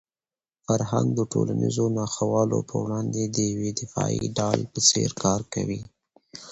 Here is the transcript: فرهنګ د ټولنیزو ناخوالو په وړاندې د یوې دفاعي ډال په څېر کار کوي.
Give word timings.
فرهنګ 0.65 1.07
د 1.15 1.19
ټولنیزو 1.33 1.85
ناخوالو 1.97 2.59
په 2.69 2.75
وړاندې 2.83 3.21
د 3.25 3.37
یوې 3.51 3.71
دفاعي 3.81 4.25
ډال 4.37 4.59
په 4.71 4.79
څېر 4.89 5.09
کار 5.23 5.41
کوي. 5.53 5.81